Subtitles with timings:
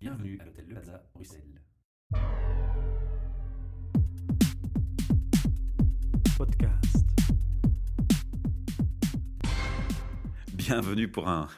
[0.00, 1.60] Bienvenue à l'hôtel Le Plaza, Bruxelles.
[6.38, 7.06] Podcast.
[10.54, 11.48] Bienvenue pour un.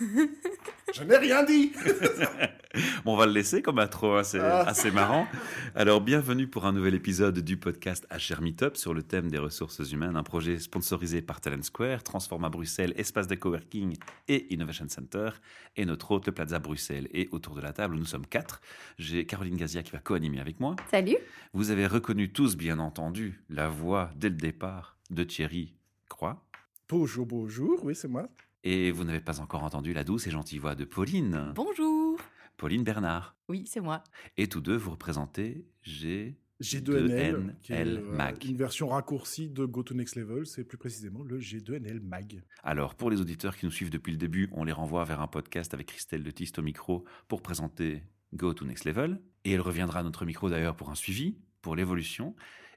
[0.00, 1.72] Je n'ai rien dit
[3.04, 4.62] Bon, on va le laisser comme intro, hein, c'est Ah.
[4.66, 5.28] assez marrant.
[5.76, 9.78] Alors, bienvenue pour un nouvel épisode du podcast HR Meetup sur le thème des ressources
[9.92, 13.96] humaines, un projet sponsorisé par Talent Square, Transforma Bruxelles, Espace de Coworking
[14.26, 15.30] et Innovation Center,
[15.76, 17.06] et notre hôte, le Plaza Bruxelles.
[17.12, 18.60] Et autour de la table, nous sommes quatre.
[18.98, 20.74] J'ai Caroline Gazia qui va co-animer avec moi.
[20.90, 21.16] Salut.
[21.52, 25.74] Vous avez reconnu tous, bien entendu, la voix dès le départ de Thierry
[26.08, 26.44] Croix.
[26.88, 28.28] Bonjour, bonjour, oui, c'est moi.
[28.66, 31.52] Et vous n'avez pas encore entendu la douce et gentille voix de Pauline.
[31.54, 32.18] Bonjour.
[32.56, 33.36] Pauline Bernard.
[33.48, 34.02] Oui, c'est moi.
[34.38, 36.36] Et tous deux, vous représentez G.
[36.62, 38.42] G2NL, qui est L euh, Mag.
[38.44, 42.42] une version raccourcie de Go to Next Level, c'est plus précisément le G2NL Mag.
[42.62, 45.26] Alors, pour les auditeurs qui nous suivent depuis le début, on les renvoie vers un
[45.26, 48.02] podcast avec Christelle de Tist au micro pour présenter
[48.34, 49.20] Go to Next Level.
[49.44, 52.34] Et elle reviendra à notre micro d'ailleurs pour un suivi, pour l'évolution.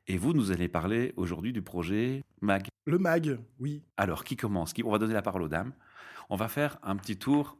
[0.07, 2.67] Et vous, nous allez parler aujourd'hui du projet MAG.
[2.85, 3.83] Le Mag, oui.
[3.95, 4.73] Alors, qui commence?
[4.73, 5.73] Qui- On va donner la parole aux dames.
[6.29, 7.57] On va faire un petit tour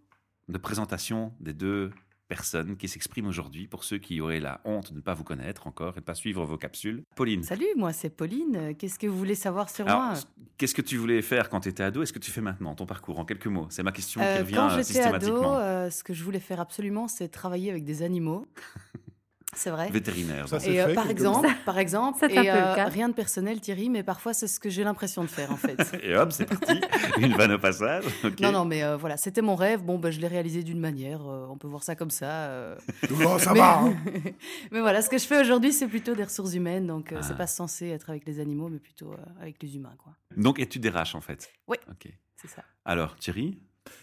[0.47, 1.91] de présentation des deux
[2.27, 5.65] personnes qui s'expriment aujourd'hui pour ceux qui auraient la honte de ne pas vous connaître
[5.65, 7.03] encore et de ne pas suivre vos capsules.
[7.15, 7.41] Pauline.
[7.43, 8.75] Salut, moi c'est Pauline.
[8.77, 10.13] Qu'est-ce que vous voulez savoir sur Alors, moi?
[10.57, 12.03] qu'est-ce que tu voulais faire quand tu étais ado?
[12.03, 13.67] Est-ce que tu fais maintenant ton parcours en quelques mots?
[13.69, 15.57] C'est ma question qui Euh, revient Quand euh, j'étais ado, systématiquement.
[15.59, 18.45] euh, ce que je voulais faire absolument, c'est travailler avec des animaux.
[19.57, 19.89] C'est vrai.
[19.89, 20.47] Vétérinaire.
[20.47, 23.13] Ça, c'est Et euh, fait, par exemple, par exemple, C'est un et, euh, rien de
[23.15, 25.77] personnel, Thierry, mais parfois c'est ce que j'ai l'impression de faire en fait.
[26.03, 26.79] Et hop, c'est parti.
[27.17, 28.03] Une vanne au passage.
[28.39, 29.81] Non, non, mais euh, voilà, c'était mon rêve.
[29.81, 31.21] Bon, ben, je l'ai réalisé d'une manière.
[31.27, 32.29] euh, on peut voir ça comme ça.
[32.49, 32.75] euh.
[33.25, 33.95] Oh, ça mais, va hein.
[34.71, 36.85] mais voilà, ce que je fais aujourd'hui, c'est plutôt des ressources humaines.
[36.85, 37.23] Donc, euh, Ah.
[37.23, 40.13] c'est pas censé être avec les animaux, mais plutôt euh, avec les humains, quoi.
[40.35, 41.49] Donc, études RH en fait?
[41.67, 41.77] Oui.
[41.89, 42.07] Ok.
[42.39, 42.61] C'est ça.
[42.85, 43.57] Alors, Thierry,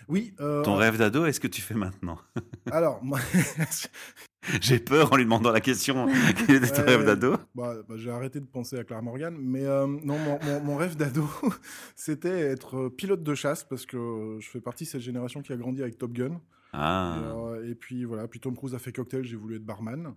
[0.08, 2.18] Oui, euh, ton rêve d'ado, est-ce que tu fais maintenant
[2.70, 3.18] alors, moi,
[4.60, 6.06] J'ai peur en lui demandant la question.
[6.46, 6.96] Quel était ton Ouais.
[6.96, 10.38] rêve d'ado bah, bah, j'ai arrêté de penser à Clara Morgan, mais euh, non, mon,
[10.44, 11.26] mon- mon rêve d'ado,
[11.96, 15.40] c'était être euh, pilote de chasse, parce que euh, je fais partie de cette génération
[15.40, 16.40] qui a grandi avec Top Gun.
[16.74, 17.16] Ah.
[17.16, 20.12] Et, euh, et puis voilà, puis Tom Cruise a fait cocktail, j'ai voulu être barman.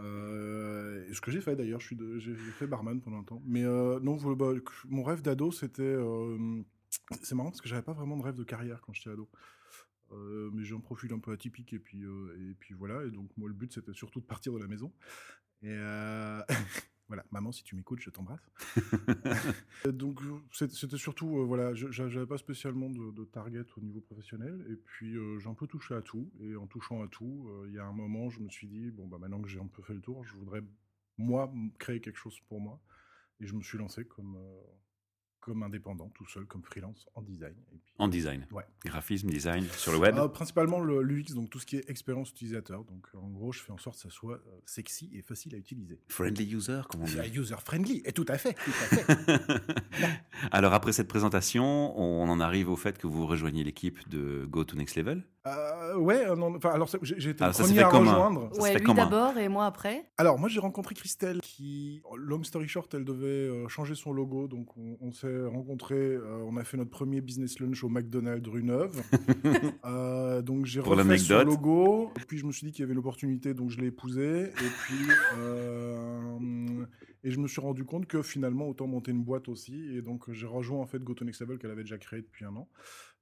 [0.00, 3.42] Euh, et ce que j'ai fait d'ailleurs, j'ai fait barman pendant un temps.
[3.46, 4.52] Mais euh, non, bah,
[4.88, 5.96] mon rêve d'ado, c'était.
[7.22, 9.28] C'est marrant parce que j'avais pas vraiment de rêve de carrière quand j'étais ado.
[10.12, 13.04] Euh, mais j'ai un profil un peu atypique et puis, euh, et puis voilà.
[13.04, 14.92] Et donc, moi, le but, c'était surtout de partir de la maison.
[15.62, 16.42] Et euh,
[17.08, 18.46] voilà, maman, si tu m'écoutes, je t'embrasse.
[19.86, 20.20] Donc,
[20.52, 24.64] c'était surtout, voilà, j'avais pas spécialement de, de target au niveau professionnel.
[24.70, 26.30] Et puis, j'ai un peu touché à tout.
[26.40, 29.06] Et en touchant à tout, il y a un moment, je me suis dit, bon,
[29.06, 30.62] bah, maintenant que j'ai un peu fait le tour, je voudrais,
[31.16, 32.80] moi, créer quelque chose pour moi.
[33.40, 34.38] Et je me suis lancé comme,
[35.44, 37.54] comme indépendant, tout seul, comme freelance en design.
[37.74, 38.46] Et puis, En design.
[38.50, 38.64] Ouais.
[38.86, 40.16] Graphisme, design, sur le web.
[40.16, 42.82] euh, principalement le l'UX, donc tout ce qui est expérience utilisateur.
[42.84, 45.58] Donc en gros, je fais en sorte que ça soit euh, sexy et facile à
[45.58, 46.00] utiliser.
[46.08, 47.18] Friendly user, comme on dit.
[47.38, 49.60] User friendly, et tout à fait, tout à fait.
[50.50, 54.64] Alors, après cette présentation, on en arrive au fait que vous rejoignez l'équipe de Go
[54.64, 55.24] to Next Level.
[55.46, 58.48] Euh, ouais, euh, non, enfin, alors j'ai été Alors, le premier à rejoindre.
[58.54, 60.06] Ça ouais, lui d'abord et moi après.
[60.16, 64.48] Alors moi j'ai rencontré Christelle qui, long story short, elle devait euh, changer son logo,
[64.48, 68.48] donc on, on s'est rencontrés, euh, on a fait notre premier business lunch au McDonald's
[68.48, 69.02] rue Neuve.
[69.84, 72.92] Euh, donc j'ai refait son logo, et puis je me suis dit qu'il y avait
[72.92, 75.06] une opportunité, donc je l'ai épousée, et puis
[75.38, 76.86] euh,
[77.22, 80.30] et je me suis rendu compte que finalement autant monter une boîte aussi, et donc
[80.32, 82.68] j'ai rejoint en fait GoToNextable qu'elle avait déjà créé depuis un an.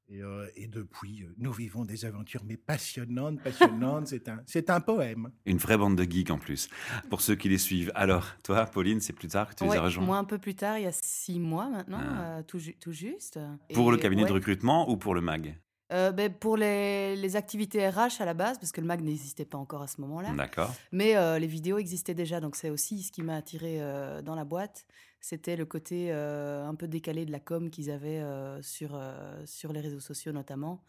[0.09, 4.09] Et, euh, et depuis, euh, nous vivons des aventures, mais passionnantes, passionnantes.
[4.09, 5.31] c'est un, c'est un poème.
[5.47, 6.69] Une vraie bande de geeks en plus,
[7.09, 7.93] pour ceux qui les suivent.
[7.95, 10.05] Alors, toi, Pauline, c'est plus tard que tu les Ouais, as rejoints?
[10.05, 12.21] moi un peu plus tard, il y a six mois maintenant, Ah.
[12.39, 13.39] euh, tout, ju- tout juste.
[13.73, 15.57] Pour Et le cabinet de recrutement ou pour le MAG?
[15.93, 19.45] Euh, ben, Pour les, les activités RH à la base, parce que le MAG n'existait
[19.45, 20.33] pas encore à ce moment-là.
[20.35, 20.75] D'accord.
[20.91, 24.35] Mais euh, les vidéos existaient déjà, donc c'est aussi ce qui m'a attiré euh, dans
[24.35, 24.85] la boîte.
[25.25, 29.41] C'était le côté euh, un peu décalé de la com qu'ils avaient euh, sur, euh,
[29.47, 30.85] sur les réseaux sociaux notamment.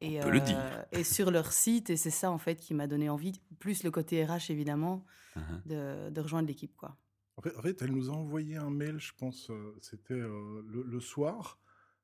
[0.00, 0.58] Et, On peut le dire.
[0.92, 3.90] et sur leur site, et c'est ça en fait qui m'a donné envie, plus le
[3.90, 5.04] côté RH évidemment,
[5.36, 5.68] Uh-huh.
[5.68, 6.74] de, de rejoindre l'équipe.
[6.76, 6.96] quoi.
[7.36, 11.60] En fait, elle nous a envoyé un mail, je pense, c'était euh, le, le soir.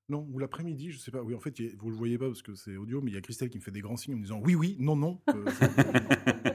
[0.09, 1.21] Non, ou l'après-midi, je sais pas.
[1.23, 3.17] Oui, en fait, il vous le voyez pas parce que c'est audio, mais il y
[3.17, 5.21] a Christelle qui me fait des grands signes en me disant oui, oui, non, non.
[5.31, 5.47] Euh,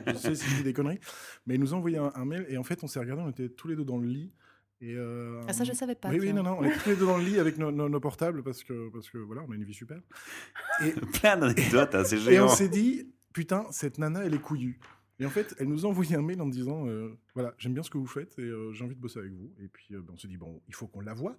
[0.08, 1.00] je sais si je dis des conneries.
[1.46, 3.30] Mais elle nous a envoyé un, un mail et en fait, on s'est regardé, on
[3.30, 4.32] était tous les deux dans le lit.
[4.82, 6.10] Et, euh, Ah, ça, je savais pas.
[6.10, 6.36] Oui, oui, tiens.
[6.36, 8.44] non, non, on était tous les deux dans le lit avec nos, nos- nos portables
[8.44, 10.00] parce que, parce que voilà, on a une vie super.
[10.86, 12.46] Et, Plein d'anecdotes, hein, c'est et géant.
[12.46, 14.80] on s'est dit, putain, cette nana, elle est couillue.
[15.20, 17.84] Et en fait, elle nous a envoyé un mail en disant, euh, voilà, j'aime bien
[17.84, 19.52] ce que vous faites et euh, j'ai envie de bosser avec vous.
[19.62, 21.36] Et puis, euh, ben, on s'est dit, bon, il faut qu'on la voie.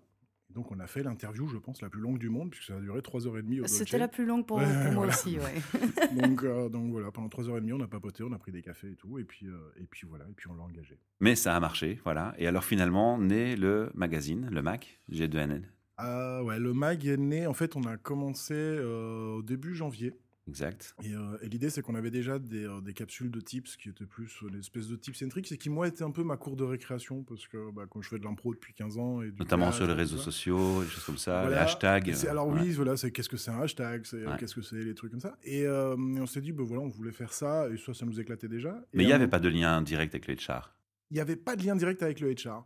[0.54, 2.80] Donc on a fait l'interview, je pense, la plus longue du monde, puisque ça a
[2.80, 5.12] duré 3h30 au C'était la plus longue pour, Ouais, pour moi voilà.
[5.12, 6.16] aussi, ouais.
[6.20, 8.96] donc, euh, donc voilà, pendant 3h30, on a papoté, on a pris des cafés et
[8.96, 10.98] tout, et puis, euh, et puis voilà, et puis on l'a engagé.
[11.20, 12.34] Mais ça a marché, voilà.
[12.38, 15.62] Et alors finalement, naît le magazine, le Mac, G2NN.
[15.98, 20.14] Ah ouais, le mag est né, en fait, on a commencé euh, au début janvier.
[20.50, 20.94] Exact.
[21.04, 23.88] Et, euh, et l'idée, c'est qu'on avait déjà des, euh, des capsules de tips qui
[23.88, 26.56] étaient plus euh, l'espèce de tips centriques, et qui, moi, étaient un peu ma cour
[26.56, 29.22] de récréation, parce que bah, quand je fais de l'impro depuis 15 ans.
[29.22, 31.56] Et du Notamment sur les réseaux sociaux, des choses comme ça, Voilà.
[31.56, 32.12] les hashtags.
[32.14, 32.60] c'est- Alors ouais.
[32.62, 34.36] oui, voilà, c'est qu'est-ce que c'est un hashtag, c'est Ouais.
[34.38, 35.38] qu'est-ce que c'est les trucs comme ça.
[35.44, 38.04] Et, euh, et on s'est dit, ben voilà, on voulait faire ça, et ça, ça
[38.04, 38.84] nous éclatait déjà.
[38.92, 40.74] Mais il n'y avait pas de lien direct avec le HR.
[41.10, 42.64] il n'y avait pas de lien direct avec le HR.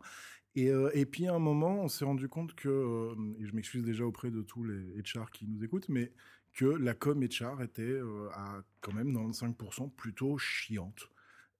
[0.57, 3.53] Et, euh, et puis à un moment, on s'est rendu compte que, euh, et je
[3.53, 6.11] m'excuse déjà auprès de tous les HR qui nous écoutent, mais
[6.55, 11.09] que la com HR était euh, à quand même 95% plutôt chiante.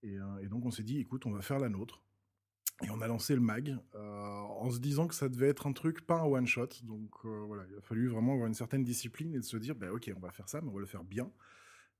[0.03, 2.01] Et, euh, et donc on s'est dit, écoute, on va faire la nôtre.
[2.83, 5.71] Et on a lancé le mag euh, en se disant que ça devait être un
[5.71, 6.69] truc, pas un one shot.
[6.83, 9.75] Donc euh, voilà, il a fallu vraiment avoir une certaine discipline et de se dire,
[9.75, 11.31] bah, ok, on va faire ça, mais on va le faire bien.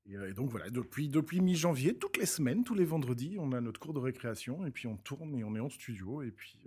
[0.06, 3.60] Et, et donc voilà, depuis, depuis mi-janvier, toutes les semaines, tous les vendredis, on a
[3.60, 6.58] notre cours de récréation et puis on tourne et on est en studio et puis,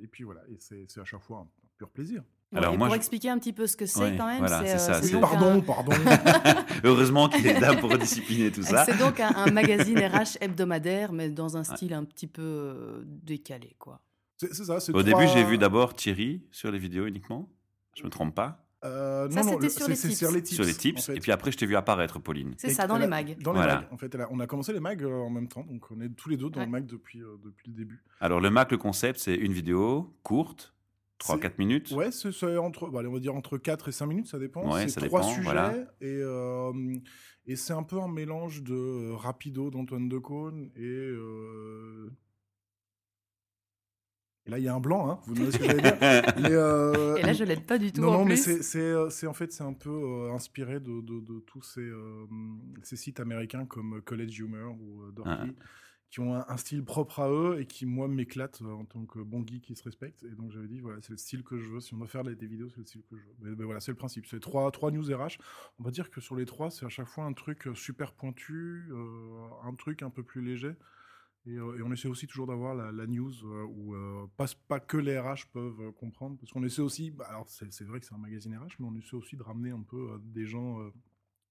[0.00, 2.22] et puis voilà, et c'est à chaque fois un pur plaisir.
[2.52, 4.26] Ouais, Alors et moi, pour je- expliquer un petit peu ce que c'est Ouais, quand
[4.26, 5.90] même, voilà, c'est ça, c'est c'est- donc pardon, un- pardon.
[6.84, 8.84] Heureusement qu'il est là pour discipliner tout ça.
[8.84, 11.76] C'est donc un, un magazine RH hebdomadaire, mais dans un Ouais.
[11.76, 14.00] style un petit peu euh, décalé, quoi.
[14.38, 14.76] c'est ça.
[14.76, 17.48] Au trois- début, j'ai vu d'abord Thierry sur les vidéos uniquement.
[17.96, 18.60] Je me trompe pas.
[18.84, 19.78] Euh, Ça, non, non, sur les tips.
[19.78, 19.88] sur
[20.30, 20.54] les tips.
[20.56, 21.00] sur les tips.
[21.00, 21.16] en fait.
[21.16, 22.52] Et puis après, je t'ai vu apparaître, Pauline.
[22.58, 23.36] C'est ça, dans les a- mags.
[23.40, 23.76] Dans les Voilà.
[23.76, 23.86] mags.
[23.92, 26.10] En fait, a- on a commencé les mags euh, en même temps, donc on est
[26.10, 26.66] tous les deux dans Ouais.
[26.66, 28.02] le mag depuis, euh, depuis le début.
[28.20, 30.73] Alors, le Mac, le concept, c'est une vidéo courte,
[31.24, 31.90] 3-4 minutes.
[31.92, 34.72] Ouais, c'est entre, bah, allez, on va dire entre 4 et 5 minutes, ça dépend.
[34.72, 35.74] Ouais, c'est trois sujets voilà.
[36.00, 36.72] et, euh,
[37.46, 40.82] et c'est un peu un mélange de euh, Rapido d'Antoine Decaune et.
[40.82, 42.10] euh,
[44.46, 45.96] Et là, il y a un blanc, hein, vous demandez ce que j'allais dire.
[46.36, 48.42] Mais, euh, Et là, je l'aide pas du tout non, en non, mais plus.
[48.42, 51.62] c'est- c'est euh, c'est- en fait c'est un peu euh, inspiré de, de- de tous
[51.62, 52.26] ces, euh,
[52.82, 55.46] ces sites américains comme College Humor ou euh, Dorky, Ah.
[56.14, 59.18] Qui ont un, style propre à eux et qui moi m'éclatent euh, en tant que
[59.18, 60.22] bon geek qui se respecte.
[60.22, 61.80] Et donc j'avais dit voilà c'est le style que je veux.
[61.80, 63.56] Si on doit faire des vidéos, c'est le style que je veux.
[63.56, 64.24] Mais, voilà c'est le principe.
[64.26, 65.38] C'est trois trois news RH.
[65.80, 68.12] On va dire que sur les trois c'est à chaque fois un truc euh, super
[68.12, 70.76] pointu, euh, un truc un peu plus léger.
[71.46, 73.94] Et, on essaie aussi toujours d'avoir la, news où
[74.36, 78.00] pas, pas que les RH peuvent comprendre, parce qu'on essaie aussi, bah, alors c'est vrai
[78.00, 80.78] que c'est un magazine RH, mais on essaie aussi de ramener un peu des gens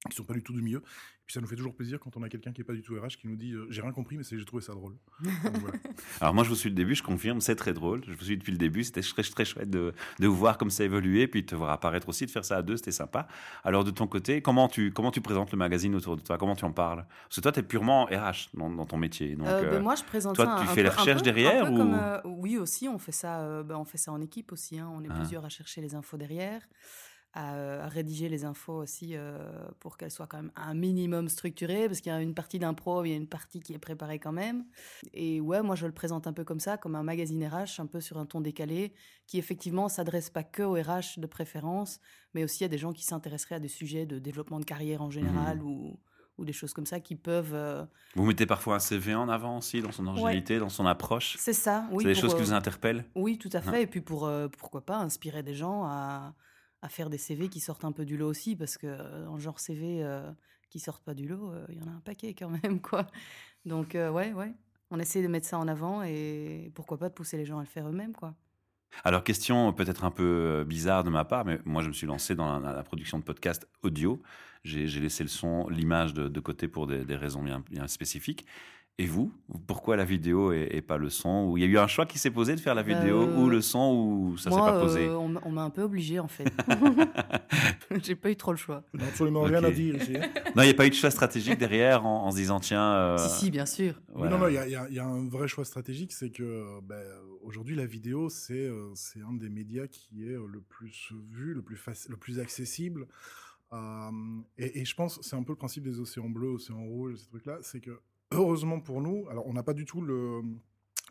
[0.09, 0.79] qui sont pas du tout du milieu.
[0.79, 2.81] Et puis ça nous fait toujours plaisir quand on a quelqu'un qui est pas du
[2.81, 4.95] tout RH qui nous dit euh, j'ai rien compris, mais j'ai trouvé ça drôle.
[5.23, 5.77] Donc, voilà.
[6.19, 8.03] Alors moi, je vous suis le début, je confirme, c'est très drôle.
[8.05, 10.69] Je vous suis depuis le début, c'était très, très chouette de, de vous voir comme
[10.69, 13.27] ça évoluer, puis de te voir apparaître aussi, de faire ça à deux, c'était sympa.
[13.63, 16.37] Alors de ton côté, comment tu, comment tu présentes le magazine autour de toi?
[16.37, 17.05] Comment tu en parles?
[17.23, 19.35] Parce que toi, tu es purement RH dans, dans ton métier.
[19.35, 21.21] Donc, Euh, ben, euh, moi, je présente toi, ça tu un fais peu- peu- un
[21.21, 23.39] derrière, comme, euh, Oui, aussi, on fait ça.
[23.39, 24.77] euh, ben, on fait ça en équipe aussi.
[24.79, 25.15] hein, On est Ah.
[25.15, 26.61] plusieurs à chercher les infos derrière,
[27.33, 29.37] à, euh, à rédiger les infos aussi euh,
[29.79, 33.03] pour qu'elles soient quand même un minimum structurées, parce qu'il y a une partie d'impro,
[33.03, 34.65] il y a une partie qui est préparée quand même.
[35.13, 37.87] Et ouais, moi, je le présente un peu comme ça, comme un magazine RH, un
[37.87, 38.93] peu sur un ton décalé,
[39.27, 41.99] qui effectivement s'adresse pas que aux RH de préférence,
[42.33, 45.09] mais aussi à des gens qui s'intéresseraient à des sujets de développement de carrière en
[45.09, 45.65] général Mhm.
[45.65, 45.99] ou
[46.39, 47.85] ou des choses comme ça qui peuvent euh,
[48.15, 51.53] Vous mettez parfois un CV en avant aussi, dans son originalité, dans son approche c'est
[51.53, 53.69] ça oui C'est des choses qui vous interpellent Oui, tout à fait.
[53.69, 53.73] Hein.
[53.81, 56.33] Et puis pour euh, pourquoi pas inspirer des gens à,
[56.83, 59.39] à faire des CV qui sortent un peu du lot aussi, parce que euh, dans
[59.39, 60.29] genre CV euh,
[60.69, 63.07] qui sortent pas du lot, euh, il y en a un paquet quand même, quoi.
[63.65, 64.53] Donc ouais, ouais,
[64.91, 67.61] on essaie de mettre ça en avant et pourquoi pas de pousser les gens à
[67.61, 68.35] le faire eux-mêmes, quoi.
[69.05, 72.35] Alors, question peut-être un peu bizarre de ma part, mais moi, je me suis lancé
[72.35, 74.21] dans la, production de podcasts audio.
[74.63, 78.45] J'ai laissé le son, l'image de, côté pour des, raisons bien spécifiques.
[78.99, 79.31] Et vous,
[79.65, 82.05] pourquoi la vidéo et, et pas le son Ou il y a eu un choix
[82.05, 84.79] qui s'est posé de faire la vidéo Euh, ou le son ou ça s'est pas
[84.79, 86.45] posé euh, on m'a- un peu obligé en fait.
[88.03, 88.83] J'ai pas eu trop le choix.
[88.93, 89.65] On absolument rien Ok.
[89.65, 90.15] à dire ici.
[90.15, 90.29] hein.
[90.55, 92.93] Non, il n'y a pas eu de choix stratégique derrière en, en se disant tiens.
[92.93, 93.99] euh, Si, si, bien sûr.
[94.13, 94.29] Voilà.
[94.37, 96.11] Non, non, il y a, il y a- il y a un vrai choix stratégique,
[96.11, 97.01] c'est que ben,
[97.41, 101.55] aujourd'hui la vidéo, c'est euh, c'est un des médias qui est euh, le plus vu,
[101.55, 103.07] le plus, le plus accessible.
[103.73, 104.11] Euh,
[104.59, 107.27] et, et je pense, c'est un peu le principe des océans bleus, océans rouges, ces
[107.27, 107.99] trucs-là, c'est que
[108.33, 110.41] heureusement pour nous, alors on n'a pas du tout le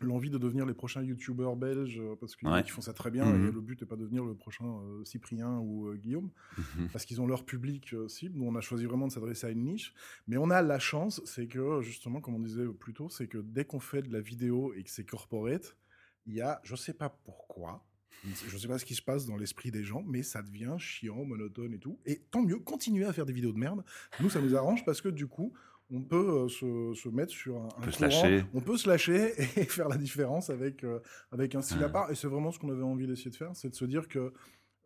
[0.01, 2.63] l'envie de devenir les prochains youtubeurs belges euh, parce qu'ils Ouais.
[2.67, 3.47] font ça très bien Mhm.
[3.47, 6.89] et le but n'est pas de devenir le prochain euh, Cyprien ou euh, Guillaume Mhm.
[6.91, 8.39] parce qu'ils ont leur public euh, cible.
[8.39, 9.93] Nous, on a choisi vraiment de s'adresser à une niche.
[10.27, 13.37] Mais on a la chance, c'est que, justement, comme on disait plus tôt, c'est que
[13.37, 15.77] dès qu'on fait de la vidéo et que c'est corporate,
[16.25, 17.85] il y a, je sais pas pourquoi,
[18.47, 21.23] je sais pas ce qui se passe dans l'esprit des gens, mais ça devient chiant,
[21.23, 21.99] monotone et tout.
[22.05, 23.83] Et tant mieux, continuez à faire des vidéos de merde.
[24.19, 25.53] Nous, ça nous arrange parce que du coup,
[25.91, 28.45] on peut se, se, mettre sur un, on peut courant, se lâcher.
[28.53, 30.85] on peut se lâcher et faire la différence avec,
[31.31, 32.09] avec un style à part.
[32.11, 34.33] Et c'est vraiment ce qu'on avait envie d'essayer de faire, c'est de se dire que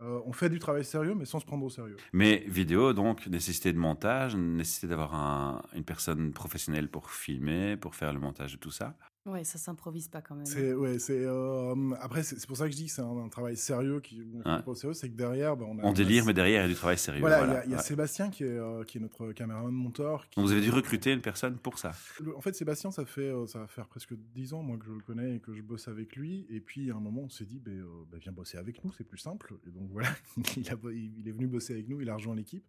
[0.02, 1.98] euh, on fait du travail sérieux, mais sans se prendre au sérieux.
[2.14, 7.96] Mais vidéo, donc, nécessité de montage, nécessité d'avoir un- une personne professionnelle pour filmer, pour
[7.96, 8.96] faire le montage de tout ça.
[9.28, 10.46] Ouais, ça s'improvise pas quand même.
[10.48, 10.50] hein.
[10.50, 13.28] C'est ouais, c'est euh, après c'est pour ça que je dis que c'est un, un
[13.30, 14.62] travail sérieux qui on fait Ouais.
[14.64, 16.66] pas au sérieux, c'est que derrière, bah, on a On délire, mais derrière, il y
[16.66, 17.20] a du travail sérieux.
[17.20, 17.66] Voilà, il y a- voilà.
[17.66, 17.84] il y a, Ouais.
[17.84, 20.30] Sébastien qui est, euh, qui est notre caméraman monteur.
[20.30, 21.92] qui- Donc, vous avez dû recruter une personne pour ça.
[22.22, 24.86] Le- En fait, Sébastien, ça fait euh, ça va faire presque 10 ans moi que
[24.86, 26.46] je le connais et que je bosse avec lui.
[26.50, 28.94] Et puis à un moment, on s'est dit, ben, euh, ben, viens bosser avec nous,
[28.98, 29.54] c'est plus simple.
[29.68, 30.08] Et donc voilà,
[30.58, 32.64] il, a bo- il est venu bosser avec nous, il a rejoint l'équipe.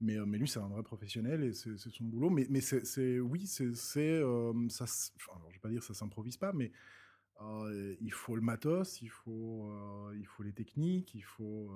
[0.00, 2.30] Mais, euh, mais lui, c'est un vrai professionnel et c'est son boulot.
[2.30, 2.46] Mais,
[3.20, 4.84] oui, c'est, euh, ça.
[5.34, 6.72] alors, je vais pas dire que ça s'improvise pas, mais
[7.42, 9.70] euh, il faut le matos, il faut,
[10.42, 11.70] les techniques, il faut-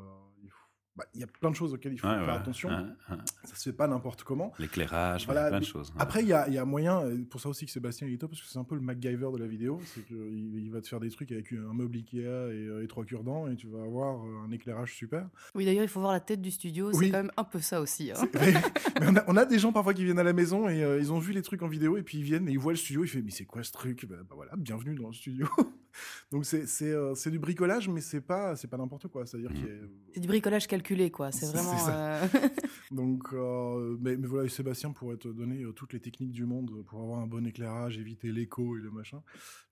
[0.96, 2.68] bah, il y a plein de choses auxquelles il faut Ouais, faire ouais, attention.
[2.68, 2.76] ouais,
[3.10, 3.16] ouais.
[3.44, 4.52] Ça se fait pas n'importe comment.
[4.58, 5.88] L'éclairage, Voilà, plein de choses.
[5.90, 5.96] ouais.
[6.02, 8.18] Après, il y a, il y a moyen, et pour ça aussi que Sébastien est
[8.18, 10.16] top, parce que c'est un peu le MacGyver de la vidéo, c'est qu'il
[10.62, 13.48] il va te faire des trucs avec un meuble Ikea et, euh, et trois cure-dents,
[13.48, 15.26] et tu vas avoir euh, un éclairage super.
[15.54, 16.90] Oui, d'ailleurs, il faut voir la tête du studio.
[16.92, 17.06] Oui.
[17.06, 18.10] C'est quand même un peu ça aussi.
[18.12, 18.14] hein.
[18.34, 18.52] mais,
[19.00, 20.98] mais on, a, on a des gens parfois qui viennent à la maison et euh,
[21.00, 22.78] ils ont vu les trucs en vidéo, et puis ils viennent et ils voient le
[22.78, 24.04] studio, ils font Mais c'est quoi ce truc?
[24.06, 25.48] Bah, bah voilà, bienvenue dans le studio.
[26.30, 29.26] Donc c'est c'est, euh, c'est du bricolage, mais c'est pas, c'est pas n'importe quoi.
[29.26, 31.30] C'est-à-dire y a- C'est du bricolage calculé, quoi.
[31.32, 31.78] C'est C'est vraiment.
[31.78, 32.16] ça.
[32.24, 32.26] euh,
[32.90, 36.44] Donc, euh, mais, mais voilà, et Sébastien pourrait te donner euh, toutes les techniques du
[36.46, 39.22] monde pour avoir un bon éclairage, éviter l'écho et le machin.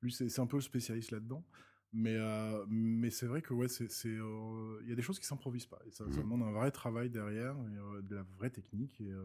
[0.03, 1.45] Lui, c'est c'est un peu le spécialiste là-dedans.
[1.93, 5.19] Mais, euh, mais c'est vrai que ouais, c'est, c'est, euh, il y a des choses
[5.19, 5.79] qui s'improvisent pas.
[5.89, 6.23] Et ça, ça Mhm.
[6.23, 9.01] demande un vrai travail derrière, et, euh, de la vraie technique.
[9.01, 9.19] Et, euh,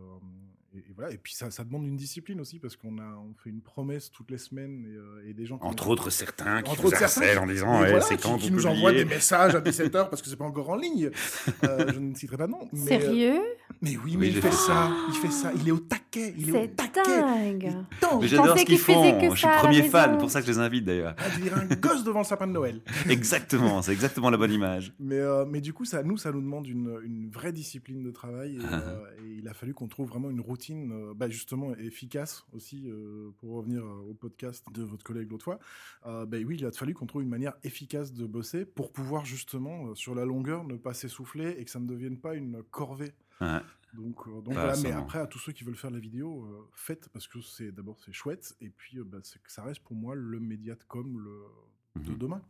[0.73, 1.11] et, et voilà.
[1.13, 4.09] Et puis ça, ça demande une discipline aussi, parce qu'on a, on fait une promesse
[4.11, 5.59] toutes les semaines et, euh, et des gens.
[5.61, 7.89] Entre nous- autres, certains qui Entre vous autres, certains harcèlent qui- en disant mais ouais,
[7.91, 10.69] voilà, c'est quand qui nous envoient des messages à 17h parce que c'est pas encore
[10.69, 11.11] en ligne.
[11.65, 12.67] Euh, je ne citerai pas non.
[12.73, 13.41] Mais, euh, Sérieux
[13.81, 15.79] mais oui, mais j'ai il fait ça, il fait ça, il est au
[16.15, 17.01] taquet, il est au C'est taquet.
[17.21, 17.73] dingue
[18.21, 19.19] j'adore ce qu'ils font.
[19.19, 20.19] que Je suis premier fan, maison.
[20.21, 21.15] pour ça que je les invite d'ailleurs.
[21.17, 22.81] à dire un gosse devant le sapin de Noël.
[23.09, 24.93] exactement, c'est exactement la bonne image.
[24.99, 28.11] Mais, euh, mais du coup, ça, nous, ça nous demande une, une vraie discipline de
[28.11, 28.55] travail.
[28.55, 28.75] Et, Ah.
[28.79, 32.83] euh, et il a fallu qu'on trouve vraiment une routine, euh, bah, justement, efficace aussi,
[32.87, 35.59] euh, pour revenir au podcast de votre collègue l'autre fois.
[36.05, 39.25] Euh, bah, oui, il a fallu qu'on trouve une manière efficace de bosser pour pouvoir,
[39.25, 42.61] justement, euh, sur la longueur, ne pas s'essouffler et que ça ne devienne pas une
[42.71, 43.13] corvée.
[43.41, 43.59] Ouais.
[43.93, 46.43] Donc, euh, donc voilà, mais après, à tous ceux qui veulent faire de la vidéo,
[46.45, 49.95] euh, faites, parce que c'est d'abord c'est chouette, et puis euh, bah, ça reste pour
[49.95, 52.17] moi le média de com le, de Mhm.
[52.17, 52.41] demain.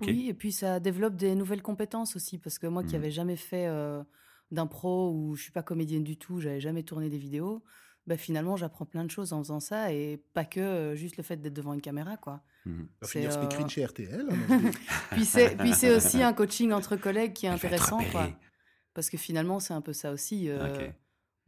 [0.00, 2.92] Oui, et puis ça développe des nouvelles compétences aussi, parce que moi qui Mhm.
[2.94, 4.02] n'avais jamais fait euh,
[4.50, 7.62] d'impro ou je suis pas comédienne du tout, j'avais jamais tourné des vidéos,
[8.06, 11.22] bah finalement j'apprends plein de choses en faisant ça et pas que euh, juste le
[11.22, 12.42] fait d'être devant une caméra quoi.
[12.64, 12.88] Mhm.
[13.00, 14.26] Va C'est, euh, chez RTL.
[14.30, 14.70] hein,
[15.10, 18.30] Puis c'est aussi un coaching entre collègues qui est Elle intéressant quoi.
[18.94, 20.48] Parce que finalement c'est un peu ça aussi.
[20.48, 20.88] euh.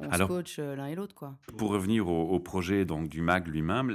[0.01, 1.37] On Alors- se coach euh, l'un et l'autre quoi.
[1.57, 3.91] Pour revenir au, au projet donc, du MAG lui-même,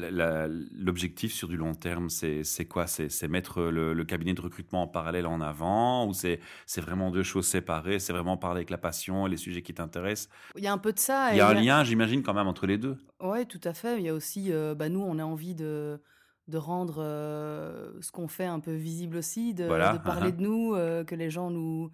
[0.71, 2.87] l'objectif sur du long terme, c'est quoi?
[2.87, 6.39] C'est mettre le, le cabinet de recrutement en parallèle en avant Ou c'est
[6.77, 7.99] vraiment deux choses séparées?
[7.99, 10.29] C'est vraiment parler avec la passion et les sujets qui t'intéressent?
[10.55, 11.33] Il y a un peu de ça.
[11.33, 12.97] Il y a un lien, j'imagine, quand même entre les deux.
[13.21, 13.97] Oui, tout à fait.
[13.97, 15.99] Il y a aussi, euh, bah, nous, on a envie de,
[16.47, 20.37] de rendre euh, ce qu'on fait un peu visible aussi, de, Voilà, de parler uh-huh.
[20.37, 21.91] de nous, euh, que les gens nous,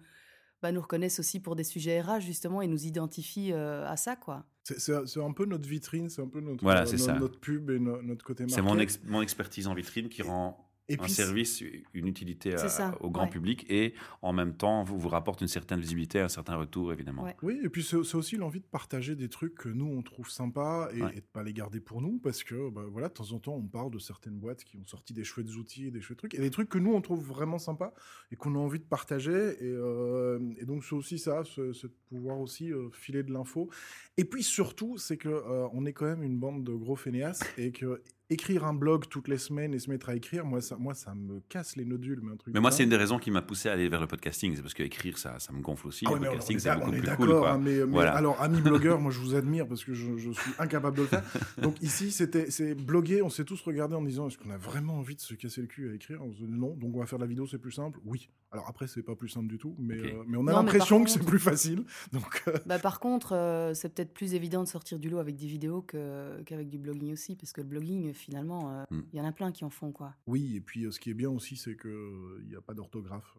[0.62, 4.16] bah, nous reconnaissent aussi pour des sujets RH, justement, et nous identifient euh, à ça,
[4.16, 4.44] quoi.
[4.64, 7.12] C'est- un peu notre vitrine, c'est un peu notre, Voilà, euh, no- ça.
[7.18, 10.65] notre pub et no- notre côté C'est mon, ex- mon expertise en vitrine qui rend
[10.88, 11.64] Et un puis, service,
[11.94, 13.30] une utilité à- C'est ça, au grand ouais.
[13.30, 17.24] public et en même temps vous, vous rapporte une certaine visibilité, un certain retour évidemment.
[17.24, 17.34] Ouais.
[17.42, 20.88] Oui, et puis c'est aussi l'envie de partager des trucs que nous on trouve sympas
[20.92, 21.10] et, Ouais.
[21.14, 23.54] et de pas les garder pour nous parce que bah, voilà, de temps en temps
[23.56, 26.38] on parle de certaines boîtes qui ont sorti des chouettes outils des chouettes trucs et
[26.38, 27.92] des trucs que nous on trouve vraiment sympas
[28.30, 31.88] et qu'on a envie de partager et, euh, et donc c'est aussi ça, c'est c'est
[31.88, 33.68] de pouvoir aussi euh, filer de l'info.
[34.16, 37.40] Et puis surtout, c'est que euh, on est quand même une bande de gros fainéasses
[37.58, 40.76] et que écrire un blog toutes les semaines et se mettre à écrire, moi ça,
[40.76, 42.52] moi ça me casse les nodules, mais un truc.
[42.54, 44.54] Mais moi, c'est une des raisons qui m'a poussé à aller vers le podcasting.
[44.56, 46.04] C'est parce que écrire, ça, ça me gonfle aussi.
[46.08, 47.38] Ah le ouais, podcasting, c'est beaucoup on est plus d'accord, cool.
[47.38, 47.52] quoi.
[47.52, 50.96] hein, mais, alors, ami blogueur, moi je vous admire parce que je, je suis incapable
[50.96, 51.22] de le faire.
[51.62, 54.94] Donc ici, c'était c'est bloguer, on s'est tous regardé en disant est-ce qu'on a vraiment
[54.98, 56.20] envie de se casser le cul à écrire?
[56.22, 57.98] On se dit non, donc on va faire de la vidéo, c'est plus simple.
[58.04, 58.28] Oui.
[58.52, 61.10] Alors après, c'est pas plus simple du tout, mais, euh, mais on a l'impression que
[61.10, 61.84] c'est plus facile.
[62.12, 65.36] Donc euh, Bah, par contre, euh, c'est peut-être plus évident de sortir du lot avec
[65.36, 69.04] des vidéos que- qu'avec du blogging aussi, parce que le blogging, finalement, euh, il Mm.
[69.14, 70.14] y en a plein qui en font, quoi.
[70.26, 73.36] oui, et puis euh, ce qui est bien aussi, c'est qu'il n'y a pas d'orthographe.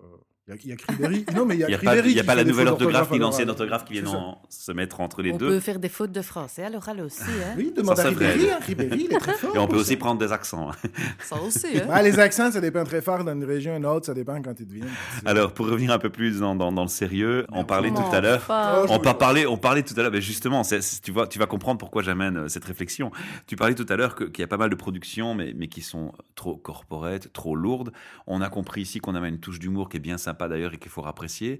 [0.47, 1.25] Il y a, il y a Cribéry.
[1.35, 2.69] Non, mais il y a Il n'y a pas, il y a pas la nouvelle
[2.69, 5.47] orthographe ni l'ancienne orthographe qui viennent en- se mettre entre les On deux.
[5.49, 7.21] peut faire des fautes de français à l'oral aussi.
[7.23, 7.53] Hein.
[7.57, 8.31] Oui, demande Ça, à c'est vrai.
[8.31, 8.51] Ribéry.
[8.51, 9.53] hein, Ribéry, il est très fort.
[9.55, 9.97] Et on peut aussi ça.
[9.97, 10.69] prendre des accents.
[10.71, 10.89] hein.
[11.21, 11.67] Ça aussi.
[11.77, 11.87] Hein.
[11.91, 14.53] Ah, les accents, ça dépend très fort d'une région à une autre, ça dépend quand
[14.59, 14.87] ils deviennent.
[15.25, 18.21] Alors, pour revenir un peu plus dans, dans- dans le sérieux, on parlait tout à
[18.21, 18.45] l'heure.
[18.49, 20.61] Oh, On, par- parlait, on parlait tout à l'heure, mais justement,
[21.03, 23.11] tu, vois, tu vas comprendre pourquoi j'amène euh, cette réflexion.
[23.47, 25.81] Tu parlais tout à l'heure qu'il y a pas mal de productions, mais, mais qui
[25.81, 27.91] sont trop corporate, trop lourdes.
[28.27, 30.77] On a compris ici qu'on avait une touche d'humour qui est bien sympa d'ailleurs et
[30.77, 31.59] qu'il faut apprécier.